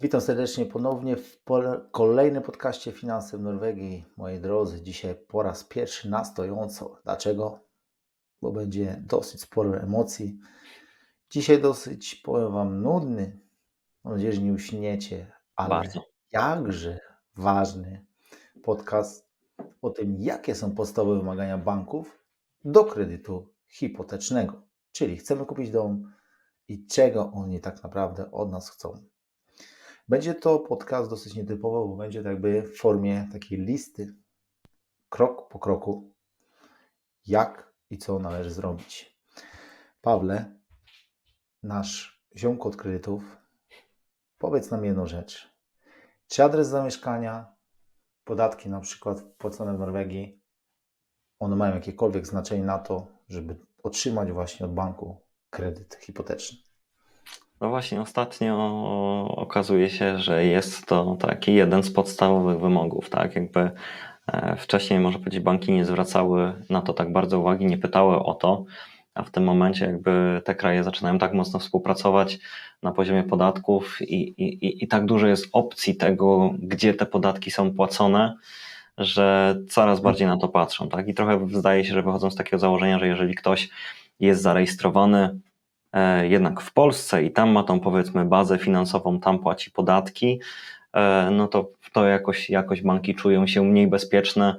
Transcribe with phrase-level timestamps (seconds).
[0.00, 1.42] Witam serdecznie ponownie w
[1.90, 4.04] kolejnym podcaście Finanse w Norwegii.
[4.16, 6.98] Moi drodzy, dzisiaj po raz pierwszy na stojąco.
[7.04, 7.60] Dlaczego?
[8.42, 10.38] Bo będzie dosyć sporo emocji.
[11.30, 13.40] Dzisiaj dosyć, powiem Wam, nudny.
[14.04, 16.00] Mam nadzieję, że nie uśniecie, ale Bardzo.
[16.32, 17.00] jakże
[17.36, 18.06] ważny
[18.62, 19.28] podcast
[19.82, 22.24] o tym, jakie są podstawowe wymagania banków
[22.64, 24.62] do kredytu hipotecznego.
[24.92, 26.12] Czyli chcemy kupić dom
[26.68, 29.06] i czego oni tak naprawdę od nas chcą.
[30.08, 34.14] Będzie to podcast dosyć nietypowy, bo będzie tak jakby w formie takiej listy,
[35.08, 36.14] krok po kroku,
[37.26, 39.18] jak i co należy zrobić.
[40.00, 40.58] Pawle,
[41.62, 43.36] nasz ziomko od kredytów,
[44.38, 45.56] powiedz nam jedną rzecz.
[46.28, 47.56] Czy adres zamieszkania,
[48.24, 50.42] podatki na przykład płacone w Norwegii,
[51.38, 56.65] one mają jakiekolwiek znaczenie na to, żeby otrzymać właśnie od banku kredyt hipoteczny?
[57.60, 58.56] No właśnie, ostatnio
[59.36, 63.36] okazuje się, że jest to taki jeden z podstawowych wymogów, tak?
[63.36, 63.70] Jakby
[64.26, 68.34] e, wcześniej, może powiedzieć, banki nie zwracały na to tak bardzo uwagi, nie pytały o
[68.34, 68.64] to,
[69.14, 72.38] a w tym momencie jakby te kraje zaczynają tak mocno współpracować
[72.82, 77.74] na poziomie podatków i, i, i tak dużo jest opcji tego, gdzie te podatki są
[77.74, 78.36] płacone,
[78.98, 81.08] że coraz bardziej na to patrzą, tak?
[81.08, 83.68] I trochę zdaje się, że wychodzą z takiego założenia, że jeżeli ktoś
[84.20, 85.40] jest zarejestrowany
[86.22, 90.40] jednak w Polsce i tam ma tą powiedzmy bazę finansową, tam płaci podatki,
[90.92, 94.56] e, no to to jakoś, jakoś banki czują się mniej bezpieczne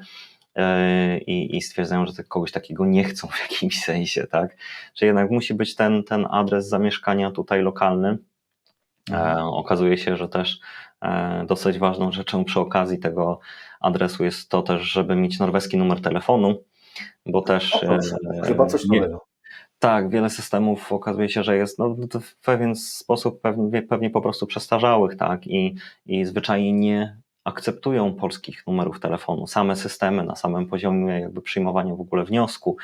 [0.55, 4.57] e, i, i stwierdzają, że kogoś takiego nie chcą w jakimś sensie, tak?
[4.95, 8.17] Że jednak musi być ten, ten adres zamieszkania tutaj lokalny.
[9.09, 9.47] Mhm.
[9.47, 10.59] Okazuje się, że też
[11.45, 13.39] dosyć ważną rzeczą przy okazji tego
[13.79, 16.63] adresu jest to też, żeby mieć norweski numer telefonu,
[17.25, 17.75] bo też.
[17.75, 17.97] O,
[18.43, 19.26] chyba coś nowego.
[19.79, 24.47] Tak, wiele systemów okazuje się, że jest no, w pewien sposób pewnie, pewnie po prostu
[24.47, 25.75] przestarzałych, tak, i,
[26.05, 32.01] i zwyczajnie nie akceptują polskich numerów telefonu, same systemy na samym poziomie jakby przyjmowania w
[32.01, 32.77] ogóle wniosku.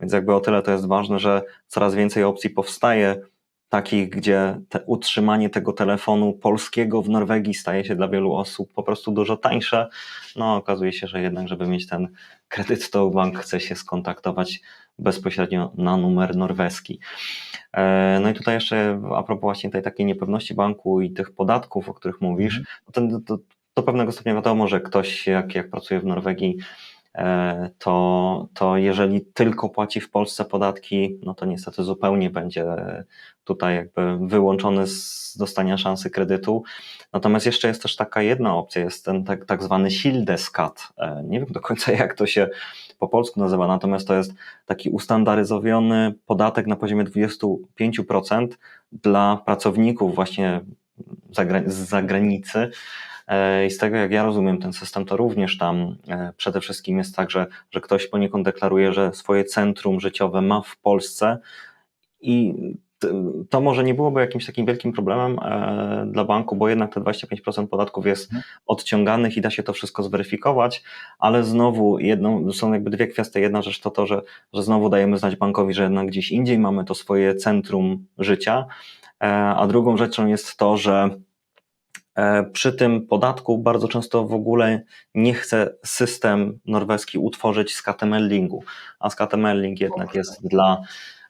[0.00, 3.20] Więc jakby o tyle to jest ważne, że coraz więcej opcji powstaje,
[3.68, 8.82] takich, gdzie te, utrzymanie tego telefonu polskiego w Norwegii staje się dla wielu osób po
[8.82, 9.88] prostu dużo tańsze.
[10.36, 12.08] No okazuje się, że jednak, żeby mieć ten
[12.48, 14.60] kredyt, to bank chce się skontaktować
[14.98, 17.00] bezpośrednio na numer norweski.
[17.72, 21.88] E, no i tutaj jeszcze a propos właśnie tej takiej niepewności banku i tych podatków,
[21.88, 23.10] o których mówisz, mhm.
[23.10, 23.42] to, to,
[23.76, 26.56] do pewnego stopnia wiadomo, że ktoś jak, jak pracuje w Norwegii,
[27.78, 32.64] to, to jeżeli tylko płaci w Polsce podatki, no to niestety zupełnie będzie
[33.44, 36.62] tutaj jakby wyłączony z dostania szansy kredytu.
[37.12, 40.88] Natomiast jeszcze jest też taka jedna opcja, jest ten tak, tak zwany Sildeskat.
[40.98, 42.48] E, nie wiem do końca jak to się
[42.98, 44.32] po polsku nazywa, natomiast to jest
[44.66, 48.48] taki ustandaryzowany podatek na poziomie 25%
[48.92, 50.60] dla pracowników właśnie
[51.66, 52.70] z zagranicy.
[53.28, 56.98] E, I z tego, jak ja rozumiem ten system, to również tam e, przede wszystkim
[56.98, 61.38] jest tak, że, że ktoś poniekąd deklaruje, że swoje centrum życiowe ma w Polsce
[62.20, 62.54] i
[63.50, 67.66] to może nie byłoby jakimś takim wielkim problemem e, dla banku, bo jednak te 25%
[67.66, 68.42] podatków jest mhm.
[68.66, 70.82] odciąganych i da się to wszystko zweryfikować,
[71.18, 73.40] ale znowu jedną, są jakby dwie kwestie.
[73.40, 74.22] Jedna rzecz to to, że,
[74.52, 78.66] że znowu dajemy znać bankowi, że jednak gdzieś indziej mamy to swoje centrum życia,
[79.56, 81.10] a drugą rzeczą jest to, że
[82.52, 84.82] przy tym podatku bardzo często w ogóle
[85.14, 88.64] nie chce system norweski utworzyć skatemellingu,
[89.00, 90.82] a skatemelling jednak jest dla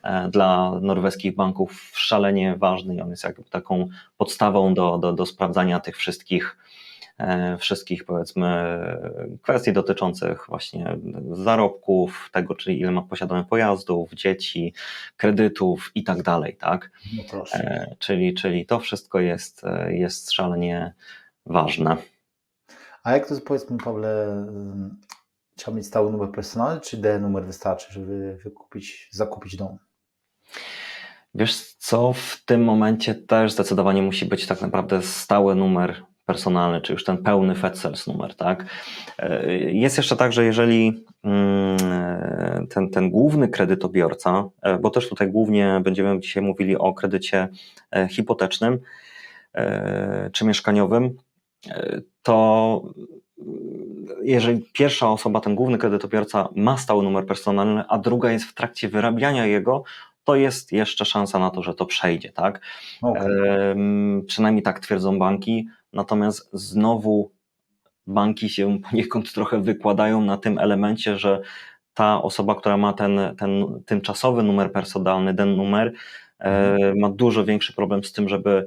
[0.02, 5.26] E, dla norweskich banków szalenie ważny i on jest jakby taką podstawą do, do, do
[5.26, 6.67] sprawdzania tych wszystkich e,
[7.58, 8.78] wszystkich powiedzmy
[9.42, 10.96] kwestii dotyczących właśnie
[11.30, 14.74] zarobków, tego, czyli ile ma posiadane pojazdów, dzieci,
[15.16, 16.90] kredytów i tak dalej, tak?
[17.32, 20.94] No e, czyli, czyli to wszystko jest, jest szalenie
[21.46, 21.96] ważne.
[23.02, 24.46] A jak to powiedzmy, Pawle,
[25.56, 29.78] trzeba mieć stały numer personalny, czy D numer wystarczy, żeby wykupić, zakupić dom?
[31.34, 36.92] Wiesz co, w tym momencie też zdecydowanie musi być tak naprawdę stały numer personalny, czy
[36.92, 38.66] już ten pełny FedSales numer, tak?
[39.18, 45.30] E, jest jeszcze tak, że jeżeli mm, ten, ten główny kredytobiorca, e, bo też tutaj
[45.30, 47.48] głównie będziemy dzisiaj mówili o kredycie
[47.90, 48.78] e, hipotecznym
[50.32, 51.16] czy mieszkaniowym,
[52.22, 52.82] to
[54.22, 58.88] jeżeli pierwsza osoba, ten główny kredytobiorca ma stały numer personalny, a druga jest w trakcie
[58.88, 59.84] wyrabiania jego,
[60.24, 62.60] to jest jeszcze szansa na to, że to przejdzie, tak?
[63.02, 63.26] Okay.
[64.26, 65.68] przynajmniej tak twierdzą banki.
[65.92, 67.30] Natomiast znowu
[68.06, 71.42] banki się poniekąd trochę wykładają na tym elemencie, że
[71.94, 75.92] ta osoba, która ma ten, ten tymczasowy numer personalny, ten numer,
[76.38, 76.98] mhm.
[76.98, 78.66] ma dużo większy problem z tym, żeby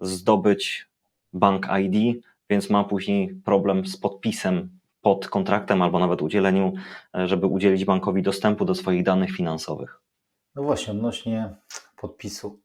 [0.00, 0.86] zdobyć
[1.32, 6.72] Bank ID, więc ma później problem z podpisem pod kontraktem albo nawet udzieleniu,
[7.14, 10.00] e, żeby udzielić bankowi dostępu do swoich danych finansowych.
[10.54, 11.54] No właśnie, odnośnie
[11.96, 12.60] podpisu,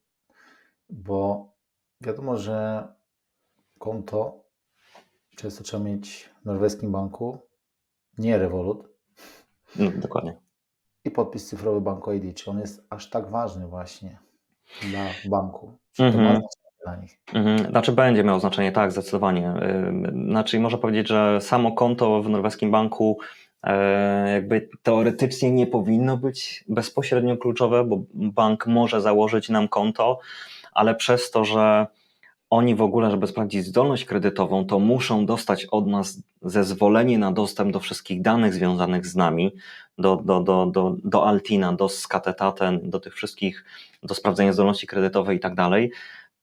[0.90, 1.50] bo
[2.02, 2.88] wiadomo, że
[3.80, 4.44] konto
[5.36, 7.38] często trzeba mieć w norweskim banku,
[8.18, 8.88] nie Revolut,
[9.76, 10.38] No, dokładnie.
[11.06, 12.38] i podpis cyfrowy Banku ID.
[12.38, 14.20] Czy on jest aż tak ważny właśnie
[14.82, 15.78] dla banku?
[15.92, 16.24] Czy to Mhm.
[16.24, 17.20] ma znaczenie dla nich?
[17.34, 19.54] Mhm, Znaczy będzie miał znaczenie, tak, zdecydowanie.
[20.30, 23.18] Znaczy można powiedzieć, że samo konto w norweskim banku
[23.64, 30.20] e, jakby teoretycznie nie powinno być bezpośrednio kluczowe, bo bank może założyć nam konto,
[30.74, 31.88] ale przez to, że
[32.50, 37.72] oni w ogóle, żeby sprawdzić zdolność kredytową, to muszą dostać od nas zezwolenie na dostęp
[37.72, 39.52] do wszystkich danych związanych z nami,
[39.98, 43.66] do, do, do, do, do Altina, do Skatetaten, do tych wszystkich,
[44.04, 45.92] do sprawdzenia zdolności kredytowej i tak dalej.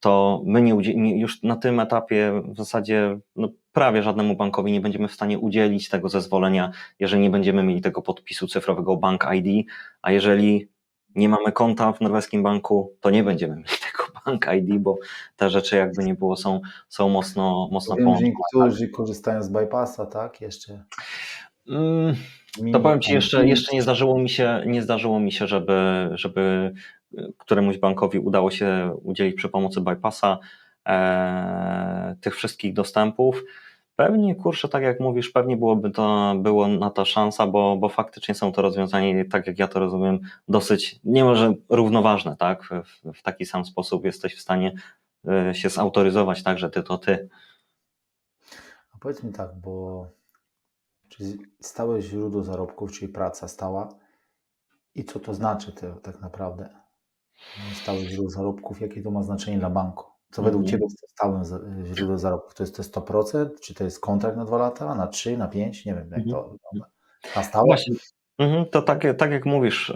[0.01, 4.81] To my nie, nie, już na tym etapie w zasadzie no, prawie żadnemu bankowi nie
[4.81, 9.67] będziemy w stanie udzielić tego zezwolenia, jeżeli nie będziemy mieli tego podpisu cyfrowego Bank ID,
[10.03, 10.69] a jeżeli
[11.15, 14.97] nie mamy konta w norweskim banku, to nie będziemy mieli tego Bank ID, bo
[15.37, 18.27] te rzeczy jakby nie było są, są mocno, mocno połączone.
[18.29, 20.41] niektórzy korzystają z bypassa, tak?
[20.41, 20.85] Jeszcze.
[21.69, 22.15] Mm,
[22.73, 26.73] To powiem Ci, jeszcze, jeszcze nie zdarzyło mi się, nie zdarzyło mi się, żeby, żeby
[27.39, 30.39] któremuś bankowi udało się udzielić przy pomocy bypassa
[30.87, 33.45] e, tych wszystkich dostępów.
[33.97, 38.35] Pewnie, kurczę, tak jak mówisz, pewnie byłoby to, było na to szansa, bo, bo faktycznie
[38.35, 42.65] są to rozwiązania, tak jak ja to rozumiem, dosyć, nie może równoważne, tak?
[42.65, 44.73] W, w taki sam sposób jesteś w stanie
[45.29, 47.29] e, się zautoryzować, tak, że ty to ty.
[48.95, 50.07] A powiedz mi tak, bo
[51.09, 51.25] czy
[51.61, 53.89] stałe źródło zarobków, czyli praca stała
[54.95, 56.69] i co to znaczy to, tak naprawdę?
[57.83, 60.14] Stałe źródło zarobków, jakie to ma znaczenie dla banku?
[60.35, 60.71] Co według Mhm.
[60.73, 61.61] Ciebie jest stałym za-
[61.95, 62.55] źródłem zarobków?
[62.55, 63.61] To jest te 100%?
[63.61, 65.85] Czy to jest kontrakt na 2 lata, na 3, na 5?
[65.87, 66.91] Nie wiem, jak to wygląda.
[67.37, 67.65] Na stałe?
[67.67, 67.95] Właśnie.
[68.39, 69.93] Mhm, To tak, tak jak mówisz,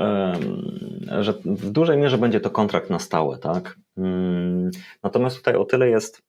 [1.20, 3.76] że w dużej mierze będzie to kontrakt na stałe, tak?
[3.96, 4.70] Mm,
[5.02, 6.22] Natomiast tutaj o tyle jest,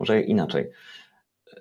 [0.00, 0.70] może inaczej.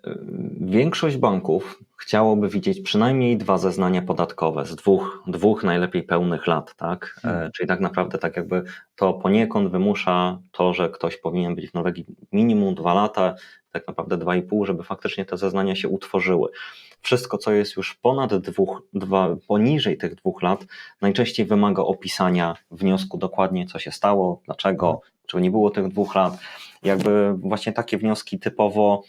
[0.03, 6.75] Em, Większość banków chciałoby widzieć przynajmniej dwa zeznania podatkowe z dwóch, dwóch najlepiej pełnych lat,
[6.75, 7.19] tak?
[7.23, 7.51] E, Mhm.
[7.51, 8.63] Czyli tak naprawdę tak jakby
[8.95, 13.35] to poniekąd wymusza to, że ktoś powinien być w Norwegii minimum dwa lata,
[13.71, 16.49] tak naprawdę dwa i pół, żeby faktycznie te zeznania się utworzyły.
[17.01, 20.65] Wszystko, co jest już ponad dwóch, dwa, poniżej tych dwóch lat,
[21.01, 26.37] najczęściej wymaga opisania wniosku dokładnie, co się stało, dlaczego, czy nie było tych dwóch lat.
[26.83, 29.03] Jakby właśnie takie wnioski typowo,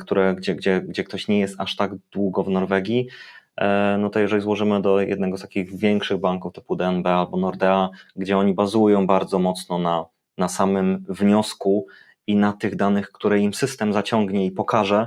[0.00, 3.08] które, gdzie, gdzie, gdzie ktoś nie jest aż tak długo w Norwegii,
[3.56, 7.90] e, no to jeżeli złożymy do jednego z takich większych banków typu DNB albo Nordea,
[8.16, 10.04] gdzie oni bazują bardzo mocno na,
[10.38, 11.86] na samym wniosku
[12.26, 15.06] i na tych danych, które im system zaciągnie i pokaże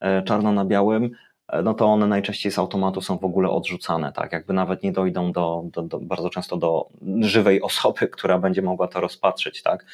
[0.00, 1.10] e, czarno na białym,
[1.48, 4.32] e, no to one najczęściej z automatu są w ogóle odrzucane, tak?
[4.32, 6.88] Jakby nawet nie dojdą do, do, do bardzo często do
[7.20, 9.86] żywej osoby, która będzie mogła to rozpatrzyć, tak?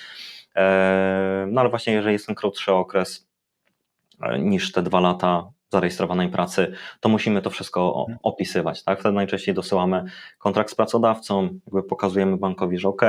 [0.57, 3.34] E, No ale właśnie, jeżeli jest ten krótszy okres e,
[4.39, 9.01] niż te dwa lata zarejestrowanej pracy, to musimy to wszystko o- opisywać, tak?
[9.01, 10.05] Wtedy najczęściej dosyłamy
[10.39, 13.03] kontrakt z pracodawcą, jakby pokazujemy bankowi, że ok,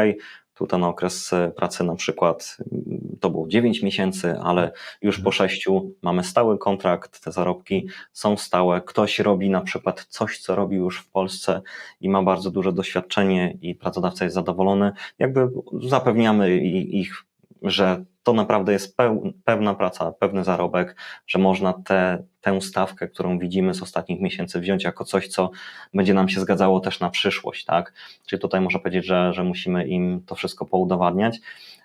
[0.55, 5.31] tu ten okres e, pracy na przykład mm, to było 9 miesięcy, ale już po
[5.31, 5.67] 6
[6.01, 8.81] mamy stały kontrakt, te zarobki są stałe.
[8.81, 11.61] Ktoś robi na przykład coś, co robi już w Polsce
[12.01, 14.91] i ma bardzo duże doświadczenie i pracodawca jest zadowolony.
[15.19, 15.49] Jakby
[15.81, 17.25] zapewniamy ich,
[17.61, 18.97] że to naprawdę jest
[19.45, 20.95] pewna praca, pewny zarobek,
[21.27, 25.51] że można tę tę stawkę, którą widzimy z ostatnich miesięcy wziąć jako coś, co
[25.93, 27.93] będzie nam się zgadzało też na przyszłość, tak?
[28.25, 31.39] Czyli tutaj można powiedzieć, że, że musimy im to wszystko poudowadniać,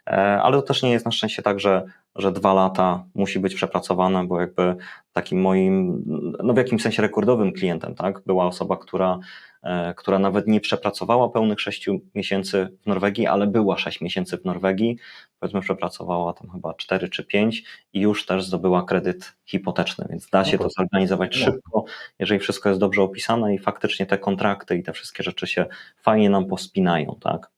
[0.06, 1.82] E, ale to też nie jest na szczęście tak, że,
[2.16, 4.76] że dwa lata musi być przepracowane, bo jakby
[5.12, 6.04] takim moim,
[6.44, 8.22] no w jakimś sensie rekordowym klientem, tak?
[8.26, 9.18] Była osoba, która,
[9.62, 14.44] e, która nawet nie przepracowała pełnych sześciu miesięcy w Norwegii, ale była sześć miesięcy w
[14.44, 14.96] Norwegii,
[15.40, 20.44] powiedzmy przepracowała tam chyba cztery czy pięć i już też zdobyła kredyt hipoteczny, więc da
[20.44, 21.44] się to zorganizować no.
[21.44, 21.84] szybko,
[22.18, 25.66] jeżeli wszystko jest dobrze opisane i faktycznie te kontrakty i te wszystkie rzeczy się
[26.02, 27.50] fajnie nam pospinają, tak?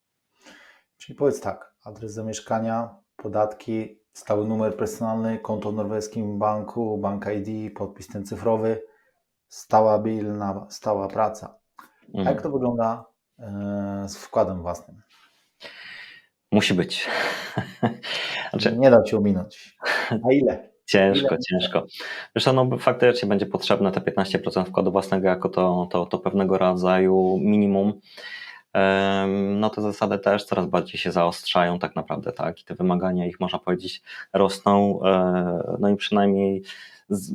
[0.98, 7.74] Czyli powiedz tak, adres zamieszkania, podatki, stały numer personalny, konto w norweskim banku, bank ID,
[7.74, 8.82] podpis ten cyfrowy,
[9.48, 11.54] stała bilna, stała praca.
[11.78, 12.34] A Mhm.
[12.36, 13.04] jak to wygląda
[13.38, 15.02] e, z wkładem własnym?
[16.52, 17.09] Musi być.
[18.50, 19.76] znaczy, Nie da się ominąć.
[20.11, 20.73] A ile?
[20.87, 21.38] Ciężko, Ile?
[21.50, 21.87] ciężko.
[22.40, 27.38] Co, no faktycznie będzie potrzebne te 15% wkładu własnego jako to, to, to pewnego rodzaju
[27.40, 28.00] minimum.
[29.56, 33.40] no te zasady też coraz bardziej się zaostrzają tak naprawdę, tak, i te wymagania ich,
[33.40, 36.62] można powiedzieć, rosną, e, no i przynajmniej
[37.09, 37.35] z,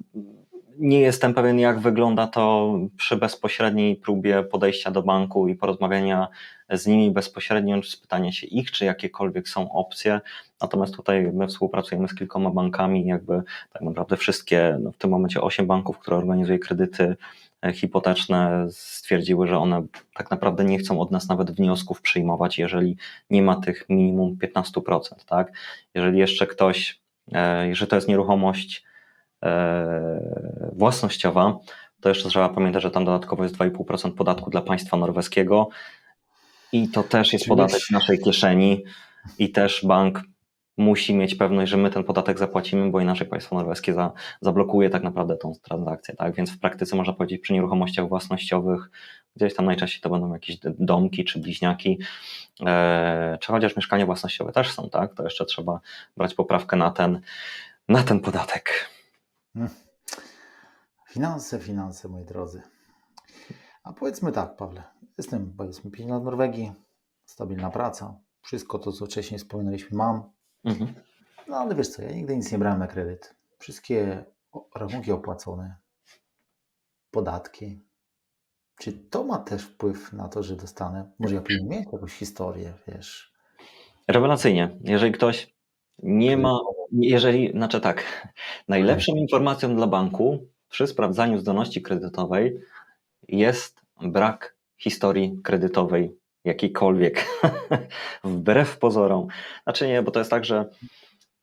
[0.79, 6.27] nie jestem pewien, jak wygląda to przy bezpośredniej próbie podejścia do banku i porozmawiania
[6.69, 10.21] z nimi bezpośrednio, czy spytania się ich, czy jakiekolwiek są opcje.
[10.61, 13.41] Natomiast tutaj my współpracujemy z kilkoma bankami, jakby
[13.73, 17.15] tak naprawdę wszystkie, no w tym momencie osiem banków, które organizuje kredyty
[17.61, 22.97] e, hipoteczne, stwierdziły, że one tak naprawdę nie chcą od nas nawet wniosków przyjmować, jeżeli
[23.29, 24.99] nie ma tych minimum 15%.
[25.25, 25.51] Tak?
[25.93, 27.01] Jeżeli jeszcze ktoś,
[27.63, 28.87] jeżeli to jest nieruchomość,
[30.73, 31.57] własnościowa,
[32.01, 35.69] to jeszcze trzeba pamiętać, że tam dodatkowo jest 2,5% podatku dla państwa norweskiego
[36.71, 38.83] i to też jest podatek w naszej kieszeni
[39.39, 40.21] i też bank
[40.77, 45.03] musi mieć pewność, że my ten podatek zapłacimy, bo inaczej państwo norweskie za, zablokuje tak
[45.03, 46.15] naprawdę tą transakcję.
[46.15, 46.35] Tak?
[46.35, 48.89] Więc w praktyce można powiedzieć przy nieruchomościach własnościowych,
[49.35, 51.99] gdzieś tam najczęściej to będą jakieś domki czy bliźniaki,
[52.65, 55.13] e, czy chociaż mieszkania własnościowe też są, tak?
[55.13, 55.79] To jeszcze trzeba
[56.17, 57.21] brać poprawkę na ten,
[57.89, 58.89] na ten podatek.
[59.57, 59.69] Hmm.
[61.09, 62.61] Finanse, finanse, moi drodzy.
[63.83, 64.83] A powiedzmy tak, Pawle,
[65.17, 66.73] jestem powiedzmy 5 lat Norwegii,
[67.25, 70.31] stabilna praca, wszystko to, co wcześniej wspominaliśmy, mam.
[70.63, 70.93] Mhm.
[71.47, 73.35] No ale wiesz co, ja nigdy nic nie brałem na kredyt.
[73.59, 74.25] Wszystkie
[74.75, 75.75] rachunki opłacone,
[77.11, 77.85] podatki.
[78.79, 81.11] Czy to ma też wpływ na to, że dostanę?
[81.19, 83.33] Może ja powinien mieć jakąś historię, wiesz?
[84.07, 84.77] Rewelacyjnie.
[84.81, 85.55] Jeżeli ktoś
[85.99, 86.59] nie ma,
[86.91, 88.27] jeżeli, znaczy tak,
[88.67, 92.59] najlepszą informacją dla banku przy sprawdzaniu zdolności kredytowej
[93.27, 97.25] jest brak historii kredytowej jakiejkolwiek,
[98.23, 99.27] wbrew pozorom.
[99.63, 100.69] Znaczy nie, bo to jest tak, że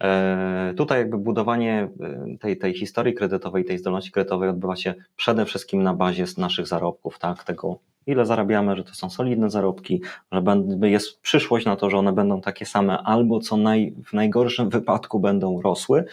[0.03, 5.47] e, tutaj jakby budowanie e, tej, tej historii kredytowej, tej zdolności kredytowej odbywa się przede
[5.47, 10.43] wszystkim na bazie naszych zarobków, tak, tego ile zarabiamy, że to są solidne zarobki, że
[10.91, 15.21] jest przyszłość na to, że one będą takie same, albo co naj, w najgorszym wypadku
[15.21, 16.05] będą rosły,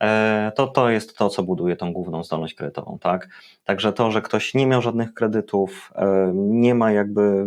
[0.00, 3.28] e, to to jest to, co buduje tą główną zdolność kredytową, tak?
[3.64, 7.46] Także to, że ktoś nie miał żadnych kredytów, e, nie ma jakby,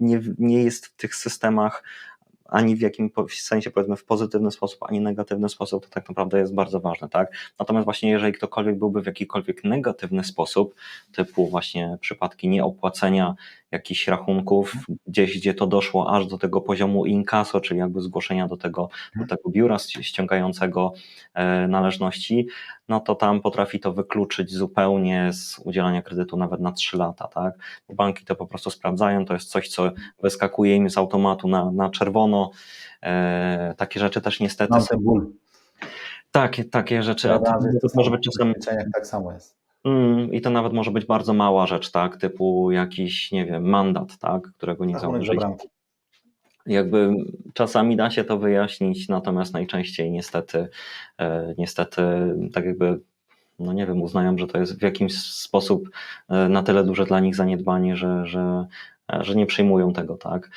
[0.00, 1.82] nie, nie jest w tych systemach
[2.52, 6.54] ani w jakim sensie powiedzmy w pozytywny sposób, ani negatywny sposób, to tak naprawdę jest
[6.54, 7.32] bardzo ważne, tak?
[7.58, 10.74] Natomiast właśnie jeżeli ktokolwiek byłby w jakikolwiek negatywny sposób,
[11.12, 13.34] typu właśnie przypadki nieopłacenia
[13.72, 14.74] jakichś rachunków,
[15.06, 19.26] gdzieś gdzie to doszło aż do tego poziomu inkaso, czyli jakby zgłoszenia do tego, do
[19.26, 20.92] tego biura ściągającego
[21.34, 22.46] e, należności,
[22.88, 27.54] no to tam potrafi to wykluczyć zupełnie z udzielania kredytu nawet na 3 lata, tak?
[27.94, 29.90] Banki to po prostu sprawdzają, to jest coś, co
[30.22, 32.50] wyskakuje im z automatu na, na czerwono.
[33.02, 34.72] E, takie rzeczy też niestety.
[36.30, 37.32] Takie, takie rzeczy.
[37.32, 37.52] A to,
[37.82, 38.54] to może być czasem.
[38.94, 39.61] Tak samo jest.
[39.84, 42.16] Mm, I to nawet może być bardzo mała rzecz, tak?
[42.16, 44.42] Typu jakiś, nie wiem, mandat, tak?
[44.42, 45.38] Którego nie zauważyli.
[46.66, 47.14] Jakby
[47.54, 50.68] czasami da się to wyjaśnić, natomiast najczęściej niestety,
[51.18, 52.02] e, niestety,
[52.52, 53.00] tak jakby,
[53.58, 55.90] no nie wiem, uznają, że to jest w jakimś sposób
[56.28, 58.66] e, na tyle duże dla nich zaniedbanie, że, że,
[59.20, 60.50] że nie przyjmują tego, tak?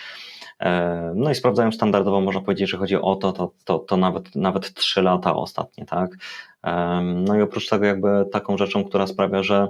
[1.16, 4.74] No i sprawdzają standardowo, można powiedzieć, że chodzi o to, to, to, to nawet, nawet
[4.74, 6.12] 3 lata ostatnie, tak?
[7.04, 9.68] No i oprócz tego jakby taką rzeczą, która sprawia, że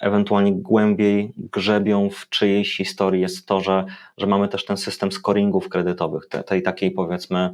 [0.00, 3.84] ewentualnie głębiej grzebią w czyjejś historii jest to, że,
[4.18, 7.50] że mamy też ten system scoringów kredytowych, tej, tej takiej powiedzmy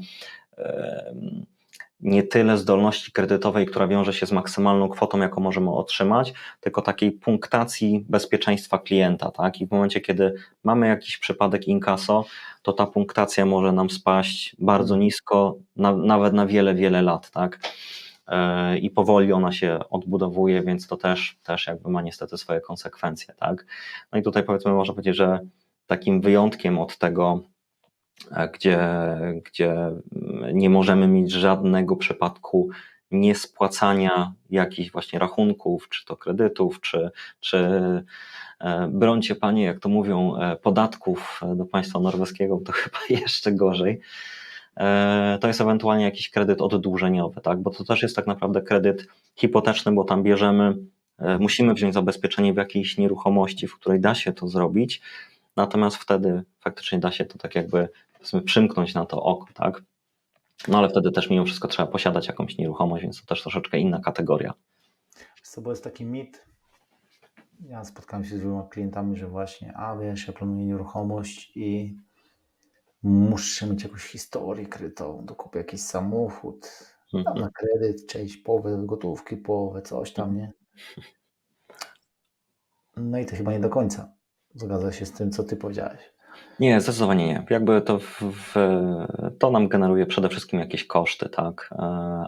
[2.00, 7.12] nie tyle zdolności kredytowej, która wiąże się z maksymalną kwotą, jaką możemy otrzymać, tylko takiej
[7.12, 9.31] punktacji bezpieczeństwa klienta.
[9.31, 9.61] Tak?
[9.61, 12.25] I w momencie, kiedy mamy jakiś przypadek inkaso,
[12.62, 17.31] to ta punktacja może nam spaść bardzo nisko, na, nawet na wiele, wiele lat.
[17.31, 17.59] Tak?
[18.26, 23.35] E, I powoli ona się odbudowuje, więc to też, też jakby ma niestety swoje konsekwencje.
[23.35, 23.67] Tak?
[24.12, 25.40] No i tutaj powiedzmy, można powiedzieć, że
[25.87, 27.40] takim wyjątkiem od tego,
[28.55, 28.79] gdzie,
[29.45, 29.77] gdzie
[30.53, 32.71] nie możemy mieć żadnego przypadku
[33.11, 37.11] niespłacania jakichś właśnie rachunków, czy to kredytów, czy,
[37.41, 37.59] czy
[38.61, 44.01] e, brońcie panie, jak to mówią, e, podatków do państwa norweskiego, to chyba jeszcze gorzej.
[45.41, 47.59] To jest ewentualnie jakiś kredyt oddłużeniowy, tak?
[47.59, 49.07] bo to też jest tak naprawdę kredyt
[49.37, 50.77] hipoteczny, bo tam bierzemy,
[51.41, 55.03] musimy wziąć zabezpieczenie w jakiejś nieruchomości, w której da się to zrobić,
[55.57, 59.83] natomiast wtedy faktycznie da się to tak jakby powiedzmy przymknąć na to oko, tak?
[60.69, 64.01] No ale wtedy też mimo wszystko trzeba posiadać jakąś nieruchomość, więc to też troszeczkę inna
[64.01, 64.55] kategoria.
[65.43, 66.45] Co, bo jest taki mit,
[67.61, 71.97] ja spotkałem się z wieloma klientami, że właśnie, a wiesz, ja planuję nieruchomość i
[73.03, 76.69] muszę mieć jakąś historię krytą, dokupię jakiś samochód,
[77.15, 77.39] mhm.
[77.39, 80.53] na kredyt, część połowę gotówki, połowę coś tam, nie?
[82.97, 84.13] No i to chyba nie do końca
[84.55, 86.18] zgadza się z tym, co ty powiedziałeś.
[86.61, 87.45] Nie, zdecydowanie nie.
[87.50, 88.54] Jakby to, w, w,
[89.38, 91.71] to nam generuje przede wszystkim jakieś koszty, tak.
[91.73, 91.76] E,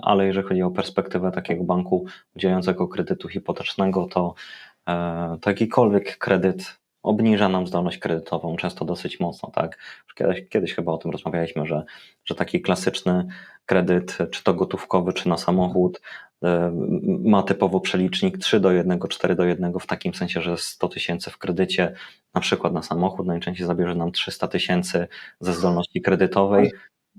[0.02, 4.34] ale jeżeli chodzi o perspektywę takiego banku udzielającego kredytu hipotecznego, to,
[4.88, 9.78] e, to jakikolwiek kredyt obniża nam zdolność kredytową, często dosyć mocno, tak.
[10.14, 11.84] Kiedyś, kiedyś chyba o tym rozmawialiśmy, że,
[12.24, 13.26] że taki klasyczny
[13.66, 16.00] kredyt, czy to gotówkowy, czy na samochód,
[17.04, 21.30] ma typowo przelicznik 3 do 1, 4 do 1, w takim sensie, że 100 tysięcy
[21.30, 21.94] w kredycie,
[22.34, 25.08] na przykład na samochód, najczęściej zabierze nam 300 tysięcy
[25.40, 26.72] ze zdolności kredytowej,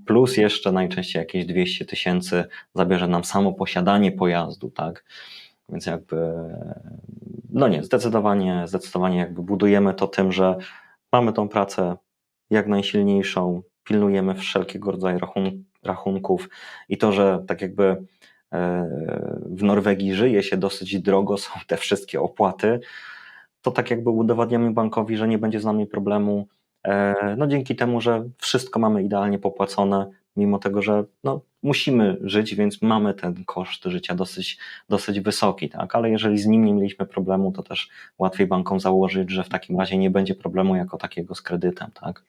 [0.06, 5.04] plus jeszcze najczęściej jakieś 200 tysięcy zabierze nam samo posiadanie pojazdu, tak?
[5.68, 6.34] Więc jakby,
[7.50, 10.56] no nie, zdecydowanie, zdecydowanie jakby budujemy to tym, że
[11.12, 11.96] mamy tą pracę
[12.50, 16.48] jak najsilniejszą, pilnujemy wszelkiego rodzaju rachun rachunków
[16.88, 18.04] i to, że tak jakby
[19.46, 22.80] w Norwegii żyje się dosyć drogo, są te wszystkie opłaty,
[23.62, 26.46] to tak jakby udowadniamy bankowi, że nie będzie z nami problemu,
[26.84, 32.54] e, no dzięki temu, że wszystko mamy idealnie popłacone, mimo tego, że no, musimy żyć,
[32.54, 35.94] więc mamy ten koszt życia dosyć, dosyć wysoki, tak?
[35.94, 39.78] ale jeżeli z nim nie mieliśmy problemu, to też łatwiej bankom założyć, że w takim
[39.78, 41.90] razie nie będzie problemu jako takiego z kredytem.
[42.00, 42.22] Tak?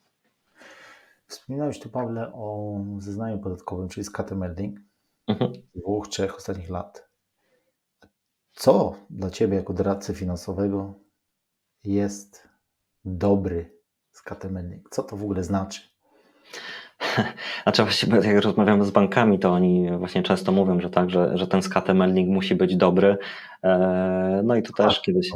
[1.27, 4.79] Wspominałeś tu, Pawle, o zeznaniu podatkowym, czyli skatemelding
[5.27, 5.53] Mhm.
[5.75, 7.09] dwóch, trzech ostatnich lat.
[8.53, 10.99] Co dla Ciebie jako doradcy finansowego
[11.83, 12.47] jest
[13.05, 13.77] dobry
[14.11, 14.89] skatemelding?
[14.89, 15.81] Co to w ogóle znaczy?
[17.63, 21.47] Znaczy właściwie jak rozmawiamy z bankami, to oni właśnie często mówią, że tak, że, że
[21.47, 23.17] ten skatemelding musi być dobry.
[23.63, 25.29] E, No i tu też kiedyś.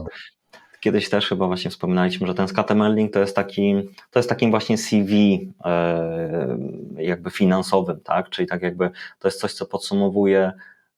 [0.79, 3.75] Kiedyś też chyba właśnie wspominaliśmy, że ten skatemelding to jest taki,
[4.12, 6.57] to jest takim właśnie CV e,
[6.98, 8.29] jakby finansowym, tak?
[8.29, 10.51] Czyli tak jakby to jest coś, co podsumowuje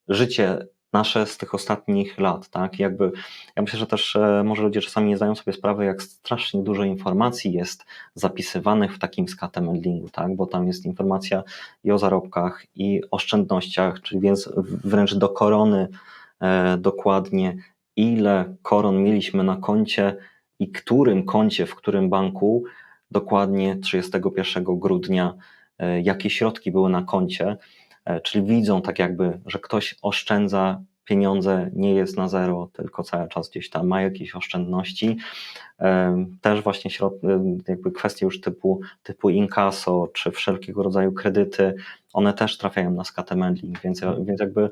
[0.08, 0.58] życie
[0.92, 2.78] nasze z tych ostatnich lat, tak?
[2.78, 3.12] Jakby,
[3.56, 6.84] ja myślę, że też e, może ludzie czasami nie zdają sobie sprawy, jak strasznie dużo
[6.84, 7.84] informacji jest
[8.14, 10.36] zapisywanych w takim skatemeldingu, tak?
[10.36, 11.42] Bo tam jest informacja
[11.84, 14.50] i o zarobkach, i oszczędnościach, czyli więc
[14.84, 15.88] wręcz do korony
[16.40, 17.56] e, dokładnie,
[18.00, 20.16] ile koron mieliśmy na koncie
[20.58, 22.64] i którym koncie, w którym banku
[23.10, 25.34] dokładnie 31 grudnia,
[25.78, 27.56] e, jakie środki były na koncie,
[28.04, 33.28] E, czyli widzą tak jakby, że ktoś oszczędza pieniądze, nie jest na zero, tylko cały
[33.28, 35.16] czas gdzieś tam ma jakieś oszczędności.
[35.80, 37.20] E, też właśnie środ-
[37.68, 41.74] jakby kwestie już typu, typu inkaso, czy wszelkiego rodzaju kredyty,
[42.12, 44.70] one też trafiają na skatemelding, więc, więc jakby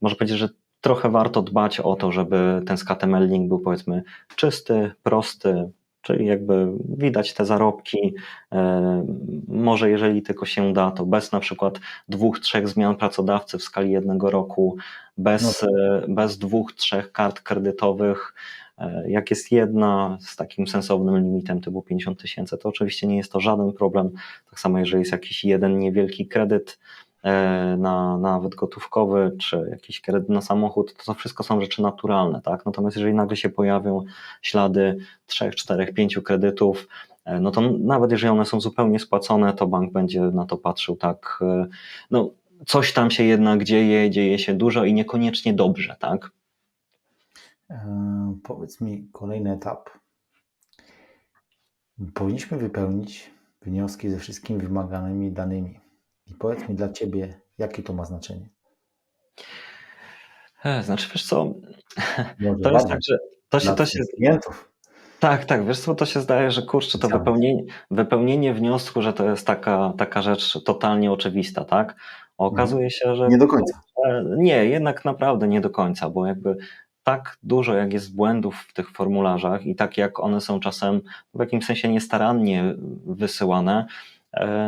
[0.00, 0.48] można powiedzieć, że
[0.82, 4.02] trochę warto dbać o to, żeby ten skatemelding był powiedzmy
[4.36, 5.70] czysty, prosty,
[6.02, 8.14] Czyli jakby widać te zarobki,
[8.52, 9.06] e,
[9.48, 13.90] może jeżeli tylko się da, to bez na przykład dwóch, trzech zmian pracodawcy w skali
[13.90, 14.76] jednego roku,
[15.18, 18.34] bez, No e, bez dwóch, trzech kart kredytowych.
[18.78, 23.32] E, jak jest jedna z takim sensownym limitem typu 50 tysięcy, to oczywiście nie jest
[23.32, 24.10] to żaden problem.
[24.50, 26.78] Tak samo jeżeli jest jakiś jeden niewielki kredyt,
[27.78, 32.66] na nawet gotówkowy, czy jakiś kredyt na samochód, to, to wszystko są rzeczy naturalne, tak?
[32.66, 34.04] Natomiast jeżeli nagle się pojawią
[34.42, 36.88] ślady trzech, czterech, pięciu kredytów,
[37.24, 40.96] e, no to nawet jeżeli one są zupełnie spłacone, to bank będzie na to patrzył
[40.96, 41.66] tak, e,
[42.10, 42.30] no
[42.66, 46.30] coś tam się jednak dzieje, dzieje się dużo i niekoniecznie dobrze, tak?
[47.70, 49.90] E, powiedz mi kolejny etap.
[52.14, 53.30] Powinniśmy wypełnić
[53.62, 55.81] wnioski ze wszystkimi wymaganymi danymi.
[56.26, 58.48] I powiedz mi dla Ciebie, jakie to ma znaczenie?
[60.64, 61.44] E, Znaczy, wiesz co,
[62.40, 64.72] Może to jest tak, że to się, dla to się, klientów.
[65.20, 69.30] tak, tak, wiesz co, to się zdaje, że kurczę, to wypełnienie, wypełnienie wniosku, że to
[69.30, 71.96] jest taka, taka rzecz totalnie oczywista, tak?
[72.38, 73.80] A Okazuje się, że Nie do końca.
[74.06, 76.56] E, Nie, jednak naprawdę nie do końca, bo jakby
[77.04, 81.00] tak dużo jak jest błędów w tych formularzach i tak jak one są czasem
[81.34, 82.74] w jakimś sensie niestarannie
[83.06, 83.86] wysyłane,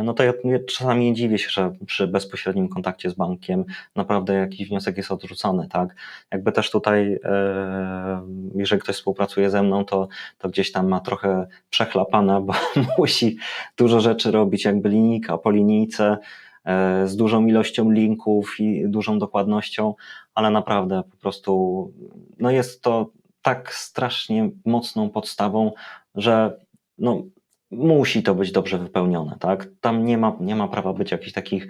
[0.03, 0.33] no to ja
[0.67, 5.95] czasami dziwię się, że przy bezpośrednim kontakcie z bankiem naprawdę jakiś wniosek jest odrzucony, tak?
[6.31, 8.21] Jakby też tutaj, e,
[8.55, 12.53] jeżeli ktoś współpracuje ze mną, to, to gdzieś tam ma trochę przechlapane, bo
[12.97, 13.37] musi
[13.77, 16.17] dużo rzeczy robić, jakby linijka po linijce,
[16.65, 19.93] e, z dużą ilością linków i dużą dokładnością,
[20.35, 21.91] ale naprawdę po prostu
[22.39, 23.09] no jest to
[23.41, 25.71] tak strasznie mocną podstawą,
[26.15, 26.59] że
[26.97, 27.23] no,
[27.71, 29.67] musi to być dobrze wypełnione, tak?
[29.81, 31.67] Tam nie ma, nie ma prawa być jakichś takich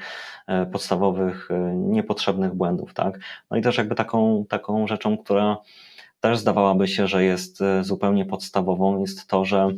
[0.47, 3.19] e, podstawowych, e, niepotrzebnych błędów, tak?
[3.51, 5.57] No i też jakby taką, taką rzeczą, która
[6.19, 9.69] też zdawałaby się, że jest e, zupełnie podstawową, jest to, że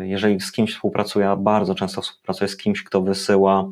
[0.00, 3.70] jeżeli z kimś współpracuję, a bardzo często współpracuję z kimś, kto wysyła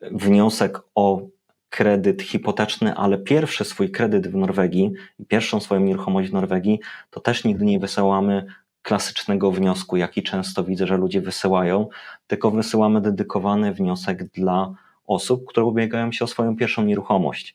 [0.00, 1.20] wniosek o
[1.68, 4.92] kredyt hipoteczny, ale pierwszy swój kredyt w Norwegii,
[5.28, 8.46] pierwszą swoją nieruchomość w Norwegii, to też nigdy nie wysyłamy
[8.82, 11.88] klasycznego wniosku, jaki często widzę, że ludzie wysyłają,
[12.26, 14.74] tylko wysyłamy dedykowany wniosek dla
[15.06, 17.54] osób, które ubiegają się o swoją pierwszą nieruchomość.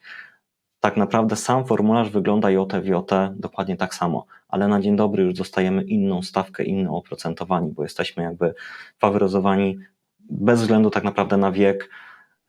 [0.79, 2.93] Tak naprawdę sam formularz wygląda JWJ
[3.35, 8.23] dokładnie tak samo, ale na dzień dobry już dostajemy inną stawkę, inne oprocentowanie, bo jesteśmy
[8.23, 8.53] jakby
[8.99, 9.77] faworyzowani
[10.19, 11.89] bez względu tak naprawdę na wiek,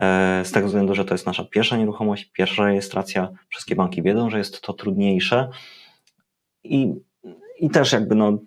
[0.01, 3.29] e, z tego względu, że to jest nasza pierwsza nieruchomość, pierwsza rejestracja.
[3.49, 5.49] Wszystkie banki wiedzą, że jest to trudniejsze
[6.65, 6.95] i,
[7.59, 8.39] i też jakby no,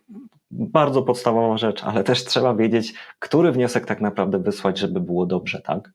[0.52, 5.62] bardzo podstawowa rzecz, ale też trzeba wiedzieć, który wniosek tak naprawdę wysłać, żeby było dobrze,
[5.62, 5.92] tak?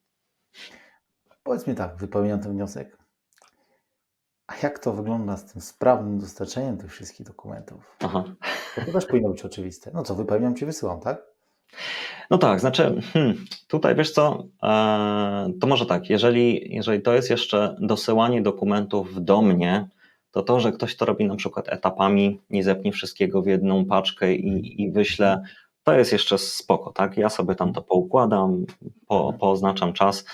[1.42, 2.98] Powiedz mi tak, wypełniam ten wniosek.
[4.46, 7.96] A jak to wygląda z tym sprawnym dostarczeniem tych wszystkich dokumentów?
[8.00, 8.24] Aha.
[8.76, 9.90] Bo to też powinno być oczywiste.
[9.94, 11.22] No co, wypełniam ci, wysyłam, tak?
[12.30, 17.30] No tak, znaczy, hmm, tutaj wiesz co, e, to może tak, jeżeli, jeżeli to jest
[17.30, 19.88] jeszcze dosyłanie dokumentów do mnie,
[20.32, 24.34] to to, że ktoś to robi na przykład etapami, nie zepnie wszystkiego w jedną paczkę
[24.34, 25.42] i, i wyśle,
[25.84, 27.16] to jest jeszcze spoko, tak?
[27.16, 28.66] Ja sobie tam to poukładam,
[29.06, 30.24] po, pooznaczam czas,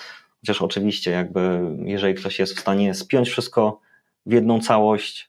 [0.40, 3.80] chociaż oczywiście jakby, jeżeli ktoś jest w stanie spiąć wszystko
[4.26, 5.28] w jedną całość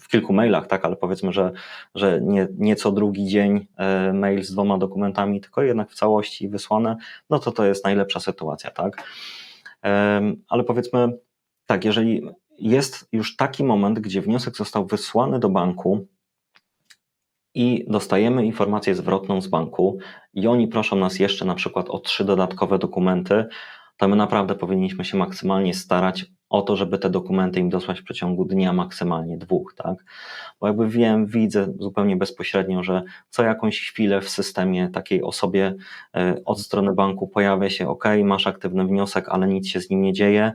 [0.00, 1.52] w kilku mailach, tak, ale powiedzmy, że,
[1.94, 6.48] że nie, nie co drugi dzień e, mail z dwoma dokumentami, tylko jednak w całości
[6.48, 6.96] wysłane,
[7.30, 9.02] no to to jest najlepsza sytuacja, tak.
[10.48, 11.18] Ale powiedzmy,
[11.66, 12.22] tak, jeżeli
[12.60, 16.06] jest już taki moment, gdzie wniosek został wysłany do banku
[17.54, 19.98] i dostajemy informację zwrotną z banku
[20.34, 23.44] i oni proszą nas jeszcze na przykład o trzy dodatkowe dokumenty,
[23.96, 28.04] to my naprawdę powinniśmy się maksymalnie starać o to, żeby te dokumenty im dosłać w
[28.04, 30.04] przeciągu dnia, maksymalnie dwóch, tak?
[30.60, 35.74] Bo jakby wiem, widzę zupełnie bezpośrednio, że co jakąś chwilę w systemie takiej osobie
[36.14, 40.02] e, od strony banku pojawia się, ok, masz aktywny wniosek, ale nic się z nim
[40.02, 40.52] nie dzieje.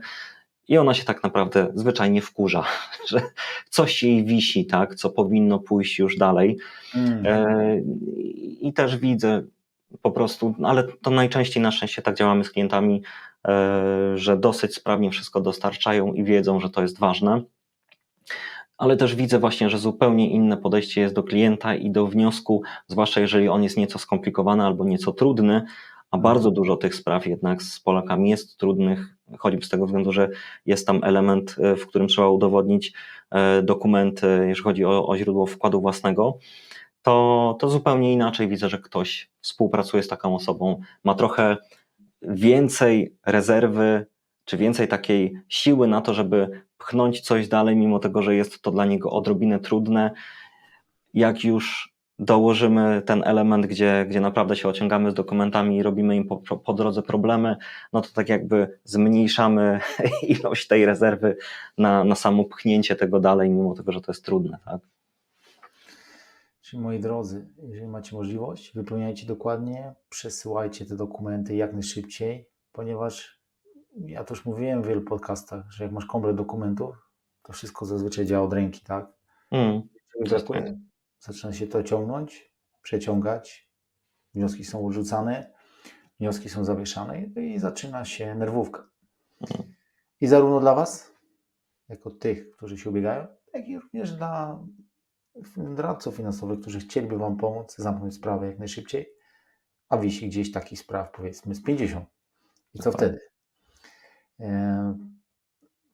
[0.68, 2.64] I ona się tak naprawdę zwyczajnie wkurza,
[3.10, 3.22] że
[3.70, 6.56] coś jej wisi, tak, co powinno pójść już dalej.
[6.94, 7.26] Mm.
[7.26, 7.80] E,
[8.60, 9.42] I też widzę
[10.02, 13.02] po prostu, ale to najczęściej na szczęście tak działamy z klientami,
[13.48, 17.42] E, że dosyć sprawnie wszystko dostarczają i wiedzą, że to jest ważne.
[18.78, 23.20] Ale też widzę właśnie, że zupełnie inne podejście jest do klienta i do wniosku, zwłaszcza
[23.20, 25.62] jeżeli on jest nieco skomplikowany albo nieco trudny,
[26.10, 30.28] a bardzo dużo tych spraw jednak z Polakami jest trudnych, choćby z tego względu, że
[30.66, 32.92] jest tam element, e, w którym trzeba udowodnić
[33.30, 36.38] e, dokumenty, jeżeli chodzi o, o źródło wkładu własnego.
[37.02, 41.56] To, to zupełnie inaczej widzę, że ktoś współpracuje z taką osobą, ma trochę
[42.22, 44.06] więcej rezerwy,
[44.44, 48.70] czy więcej takiej siły na to, żeby pchnąć coś dalej, mimo tego, że jest to
[48.70, 50.10] dla niego odrobinę trudne.
[51.14, 56.26] Jak już dołożymy ten element, gdzie, gdzie naprawdę się ociągamy z dokumentami i robimy im
[56.26, 57.56] po, po drodze problemy,
[57.92, 59.80] no to tak jakby zmniejszamy
[60.28, 61.36] ilość tej rezerwy
[61.78, 64.58] na, na samo pchnięcie tego dalej, mimo tego, że to jest trudne.
[64.64, 64.80] Tak?
[66.60, 73.40] Czyli moi drodzy, jeżeli macie możliwość, wypełniajcie dokładnie, przesyłajcie te dokumenty jak najszybciej, ponieważ
[73.96, 77.10] ja to już mówiłem w wielu podcastach, że jak masz komplet dokumentów,
[77.42, 79.06] to wszystko zazwyczaj działa od ręki, tak?
[79.50, 79.82] Mm.
[80.28, 80.78] Brakuje,
[81.26, 83.70] zaczyna się to ciągnąć, przeciągać,
[84.34, 85.52] wnioski są odrzucane,
[86.20, 88.90] wnioski są zawieszane i zaczyna się nerwówka.
[90.20, 91.12] I zarówno dla Was,
[91.88, 94.64] jako tych, którzy się ubiegają, jak i również dla
[95.76, 99.06] radców finansowych, którzy chcieliby Wam pomóc zamknąć sprawę jak najszybciej,
[99.88, 102.06] a wisi gdzieś takich spraw powiedzmy z 50.
[102.74, 103.20] I co wtedy?
[104.40, 104.98] E,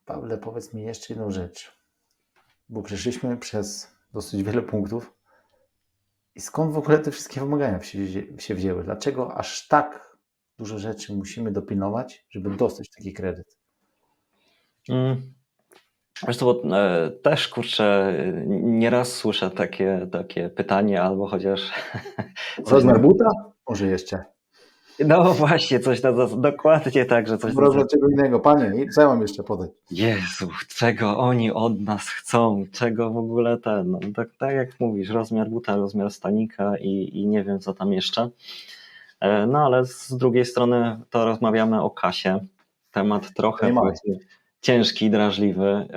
[0.05, 1.79] Pawle, powiedz mi jeszcze jedną rzecz,
[2.69, 5.22] bo przeszliśmy przez dosyć wiele punktów.
[6.35, 7.81] I skąd w ogóle te wszystkie wymagania
[8.39, 8.85] się wzięły?
[8.85, 10.17] Dlaczego aż tak
[10.59, 13.59] dużo rzeczy musimy dopilnować, żeby dostać taki kredyt?
[14.89, 15.35] Mm.
[16.29, 18.15] Wiesz to bo e, też kurczę,
[18.63, 21.73] nieraz słyszę takie, takie pytanie, albo chociaż.
[22.71, 23.25] Rozmiar buta?
[23.69, 24.32] Może jeszcze.
[25.07, 27.55] No właśnie, coś na dokładnie tak, że coś.
[27.55, 28.41] Rozmiar czego innego.
[28.41, 29.71] Panie, co ja mam jeszcze podać?
[29.91, 33.91] Jezu, czego oni od nas chcą, czego w ogóle ten.
[33.91, 37.93] No, tak, tak jak mówisz, rozmiar buta, rozmiar stanika i, i nie wiem co tam
[37.93, 38.31] jeszcze.
[39.21, 42.41] E, no ale z drugiej strony to rozmawiamy o kasie.
[42.93, 43.75] Temat trochę
[44.63, 45.89] ciężki, drażliwy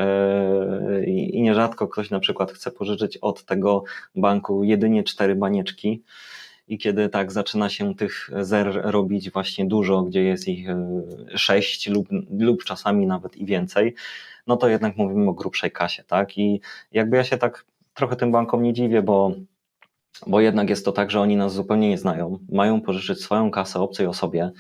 [0.96, 3.84] yy, i nierzadko ktoś na przykład chce pożyczyć od tego
[4.16, 6.04] banku jedynie cztery banieczki
[6.68, 11.90] i kiedy tak zaczyna się tych zer robić właśnie dużo, gdzie jest ich yy, sześć
[11.90, 12.08] lub,
[12.40, 13.96] lub czasami nawet i więcej,
[14.48, 16.38] no to jednak mówimy o grubszej kasie, tak?
[16.38, 19.32] I jakby ja się tak trochę tym bankom nie dziwię, bo
[20.28, 23.80] bo jednak jest to tak, że oni nas zupełnie nie znają, mają pożyczyć swoją kasę
[23.80, 24.52] obcej osobie,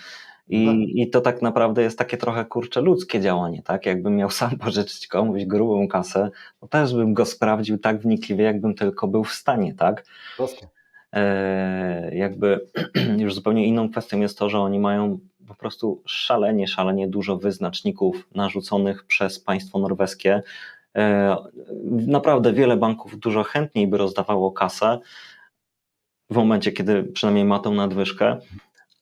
[0.47, 0.75] I, Tak.
[0.75, 3.85] I to tak naprawdę jest takie trochę kurcze ludzkie działanie, tak?
[3.85, 8.75] Jakbym miał sam pożyczyć komuś grubą kasę, to też bym go sprawdził tak wnikliwie, jakbym
[8.75, 10.05] tylko był w stanie, tak?
[10.37, 10.67] Proste.
[11.15, 12.67] E, jakby
[13.17, 18.27] już zupełnie inną kwestią jest to, że oni mają po prostu szalenie, szalenie dużo wyznaczników
[18.35, 20.43] narzuconych przez państwo norweskie.
[20.95, 21.35] E,
[21.91, 24.99] Naprawdę wiele banków dużo chętniej by rozdawało kasę
[26.29, 28.37] w momencie, kiedy przynajmniej ma tą nadwyżkę,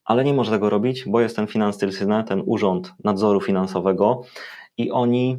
[0.05, 4.21] ale nie może tego robić, bo jest ten Finanstilsynet, ten urząd nadzoru finansowego
[4.77, 5.37] i oni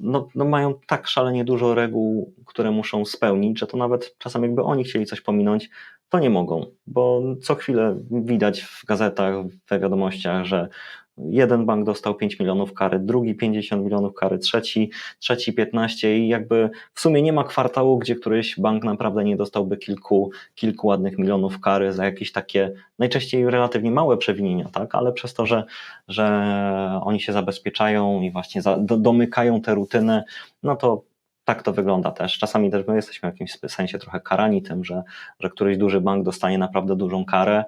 [0.00, 4.62] no, no mają tak szalenie dużo reguł, które muszą spełnić, że to nawet czasem jakby
[4.62, 5.70] oni chcieli coś pominąć,
[6.08, 9.34] to nie mogą, bo co chwilę widać w gazetach,
[9.68, 10.68] we wiadomościach, że
[11.18, 16.70] jeden bank dostał 5 milionów kary, drugi 50 milionów kary, trzeci, trzeci 15 i jakby
[16.94, 21.60] w sumie nie ma kwartału, gdzie któryś bank naprawdę nie dostałby kilku, kilku ładnych milionów
[21.60, 24.94] kary za jakieś takie najczęściej relatywnie małe przewinienia, tak?
[24.94, 25.64] ale przez to, że,
[26.08, 30.24] że oni się zabezpieczają i właśnie za, do, domykają tę rutynę,
[30.62, 31.02] no to
[31.44, 32.38] tak to wygląda też.
[32.38, 35.02] Czasami też my jesteśmy w jakimś sensie trochę karani tym, że,
[35.40, 37.64] że któryś duży bank dostanie naprawdę dużą karę,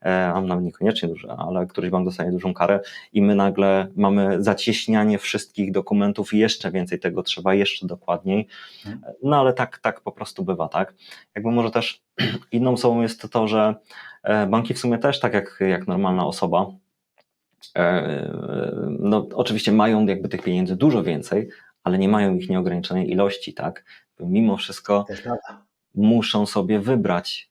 [0.00, 2.80] a nawet niekoniecznie duży, ale któryś bank dostanie dużą karę
[3.12, 8.46] i my nagle mamy zacieśnianie wszystkich dokumentów i jeszcze więcej tego trzeba, jeszcze dokładniej.
[9.22, 10.94] No ale tak, tak po prostu bywa, tak?
[11.34, 12.02] Jakby może też
[12.52, 13.74] inną osobą jest to, że
[14.22, 16.66] e, banki w sumie też tak jak, jak normalna osoba,
[17.76, 18.32] e,
[19.00, 21.48] no oczywiście mają jakby tych pieniędzy dużo więcej,
[21.84, 23.84] ale nie mają ich nieograniczonej ilości, tak?
[24.20, 25.06] Mimo wszystko
[25.94, 27.47] muszą sobie wybrać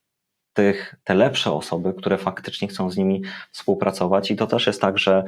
[0.58, 4.98] tych, te lepsze osoby, które faktycznie chcą z nimi współpracować i to też jest tak,
[4.98, 5.24] że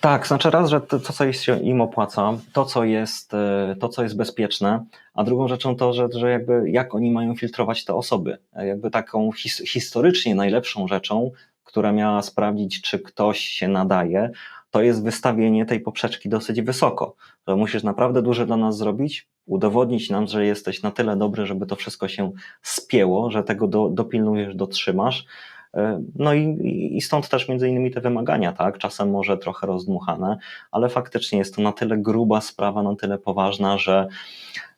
[0.00, 4.02] tak, znaczy raz, że to, co się im opłaca, to co jest, e, to, co
[4.02, 8.38] jest bezpieczne, a drugą rzeczą to, że, że jakby jak oni mają filtrować te osoby.
[8.52, 11.30] E, Jakby taką his, historycznie najlepszą rzeczą,
[11.64, 14.30] która miała sprawdzić, czy ktoś się nadaje,
[14.74, 17.14] to jest wystawienie tej poprzeczki dosyć wysoko.
[17.48, 21.66] Że musisz naprawdę dużo dla nas zrobić, udowodnić nam, że jesteś na tyle dobry, żeby
[21.66, 22.32] to wszystko się
[22.62, 25.26] spięło, że tego do, dopilnujesz, dotrzymasz.
[25.74, 28.78] E, No i, i stąd też między innymi te wymagania, tak?
[28.78, 30.38] Czasem może trochę rozdmuchane,
[30.70, 34.08] ale faktycznie jest to na tyle gruba sprawa, na tyle poważna, że,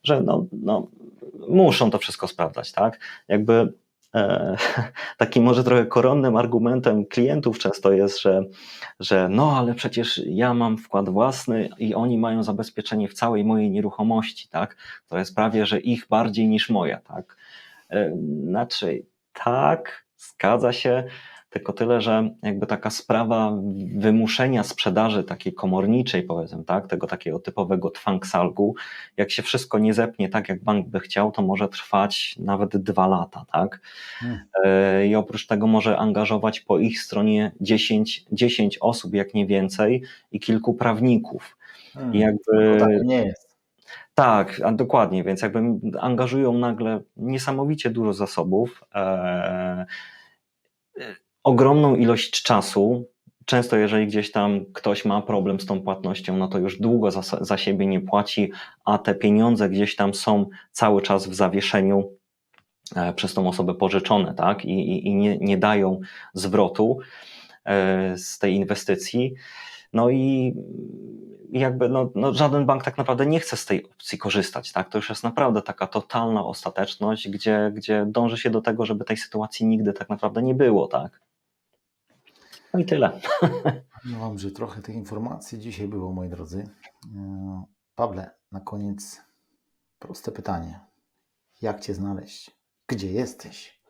[0.03, 0.87] że no, no,
[1.49, 3.01] muszą to wszystko sprawdzać, tak?
[3.29, 3.73] Jakby
[5.19, 8.43] takim może trochę koronnym argumentem klientów często jest, że,
[9.01, 13.71] że no ale przecież ja mam wkład własny i oni mają zabezpieczenie w całej mojej
[13.71, 14.77] nieruchomości, tak?
[15.09, 17.37] To jest prawie, że ich bardziej niż moja, tak?
[17.91, 19.03] E, Znaczy,
[19.33, 21.05] tak, zgadza się,
[21.59, 23.53] tylko tyle, że jakby taka sprawa
[23.97, 28.75] wymuszenia sprzedaży takiej komorniczej, powiedzmy, tak, tego takiego typowego twangsalgu,
[29.17, 33.07] jak się wszystko nie zepnie tak, jak bank by chciał, to może trwać nawet dwa
[33.07, 33.81] lata, tak?
[34.19, 34.41] Hmm.
[34.65, 40.03] E, I oprócz tego może angażować po ich stronie 10, 10 osób, jak nie więcej,
[40.33, 41.57] i kilku prawników.
[41.95, 42.15] Hmm.
[42.15, 42.77] I jakby...
[42.79, 43.57] No tak nie jest.
[44.15, 45.61] Tak, dokładnie, więc jakby
[46.01, 49.87] angażują nagle niesamowicie dużo zasobów, e,
[51.01, 53.07] e, ogromną ilość czasu.
[53.45, 57.23] Często, jeżeli gdzieś tam ktoś ma problem z tą płatnością, no to już długo za,
[57.41, 58.53] za siebie nie płaci,
[58.85, 62.13] a te pieniądze gdzieś tam są cały czas w zawieszeniu
[62.97, 64.65] e, przez tą osobę pożyczone, tak?
[64.65, 66.01] I, i, i nie, nie dają
[66.35, 66.99] zwrotu
[67.65, 69.35] e, z tej inwestycji.
[69.93, 70.55] No i
[71.51, 74.73] jakby no, no, żaden bank tak naprawdę nie chce z tej opcji korzystać.
[74.73, 74.91] Tak?
[74.91, 79.17] To już jest naprawdę taka totalna ostateczność, gdzie, gdzie dąży się do tego, żeby tej
[79.17, 80.87] sytuacji nigdy tak naprawdę nie było.
[80.87, 81.26] Tak?
[82.77, 83.21] No i tyle.
[84.05, 86.65] No wam, że trochę tych informacji dzisiaj było, moi drodzy.
[87.17, 89.23] E, Pawle, na koniec
[89.99, 90.81] proste pytanie.
[91.63, 92.51] Jak Cię znaleźć?
[92.87, 93.81] Gdzie jesteś?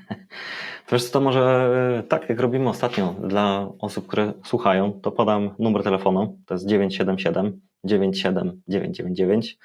[0.92, 5.82] Wiesz, to może e, tak, jak robimy ostatnio dla osób, które słuchają, to podam numer
[5.82, 6.38] telefonu.
[6.46, 9.58] To jest 977 97 999.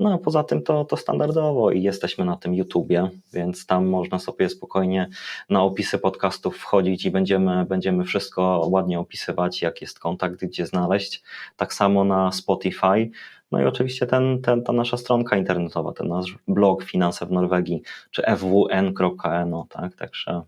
[0.00, 4.18] No a poza tym to, to standardowo i jesteśmy na tym YouTubie, więc tam można
[4.18, 5.08] sobie spokojnie
[5.50, 11.22] na opisy podcastów wchodzić i będziemy, będziemy wszystko ładnie opisywać, jak jest kontakt, gdzie znaleźć.
[11.56, 13.10] Tak samo na Spotify.
[13.52, 17.82] No i oczywiście ten, ten, ta nasza stronka internetowa, ten nasz blog Finanse w Norwegii,
[18.10, 20.42] czy fwn.no, tak, także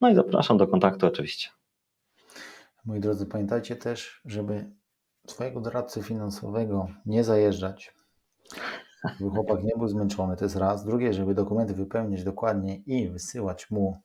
[0.00, 1.48] no i zapraszam do kontaktu oczywiście.
[2.84, 4.70] Moi drodzy, pamiętajcie też, żeby
[5.26, 7.92] swojego doradcy finansowego nie zajeżdżać,
[9.20, 10.84] żeby chłopak nie był zmęczony, to jest raz.
[10.84, 14.02] Drugie, żeby dokumenty wypełnić dokładnie i wysyłać mu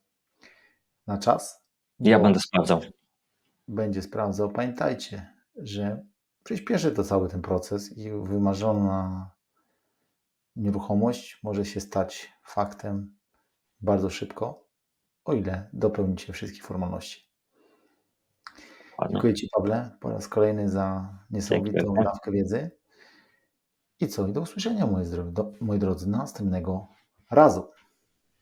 [1.08, 1.66] na czas.
[2.00, 2.82] Ja będę sprawdzał.
[3.68, 4.50] Będzie sprawdzał.
[4.50, 6.06] Pamiętajcie, że
[6.44, 9.30] przyspieszy to cały ten proces i wymarzona
[10.56, 13.18] nieruchomość może się stać faktem
[13.82, 14.68] bardzo szybko,
[15.26, 17.32] o ile dopełnicie wszystkich formalności.
[19.10, 22.72] Dziękuję Ci, Pawle, po raz kolejny za niesamowitą dawkę wiedzy.
[24.02, 24.28] I co?
[24.28, 25.06] I do usłyszenia, moi,
[25.62, 26.88] moi drodzy, następnego
[27.32, 27.68] razu.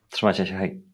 [0.09, 0.88] Trzymajcie się, hej.